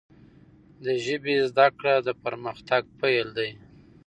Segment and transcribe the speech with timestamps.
[0.83, 3.51] د ژبي زده کړه، د پرمختګ پیل دی.